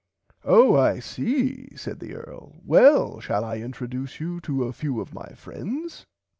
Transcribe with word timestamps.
Oh 0.43 0.75
I 0.75 0.97
see 0.99 1.75
said 1.75 1.99
the 1.99 2.15
earl 2.15 2.59
well 2.65 3.19
shall 3.19 3.45
I 3.45 3.57
introduce 3.57 4.19
you 4.19 4.39
to 4.41 4.63
a 4.63 4.73
few 4.73 4.99
of 4.99 5.13
my 5.13 5.29
friends. 5.33 6.07